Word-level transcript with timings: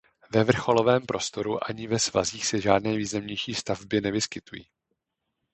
Ve 0.33 0.43
vrcholovém 0.43 1.05
prostoru 1.05 1.69
ani 1.69 1.87
ve 1.87 1.99
svazích 1.99 2.45
se 2.47 2.61
žádné 2.61 2.95
významnější 2.97 3.53
stavby 3.55 4.01
nevyskytují. 4.01 4.65